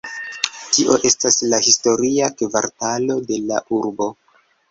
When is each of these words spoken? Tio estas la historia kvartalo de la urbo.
Tio 0.75 0.95
estas 1.09 1.37
la 1.51 1.59
historia 1.67 2.31
kvartalo 2.41 3.19
de 3.31 3.39
la 3.51 3.63
urbo. 3.81 4.11